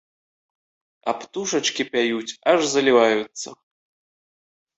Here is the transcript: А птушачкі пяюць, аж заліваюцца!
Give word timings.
А 1.11 1.13
птушачкі 1.23 1.83
пяюць, 1.93 2.33
аж 2.53 2.59
заліваюцца! 2.73 3.49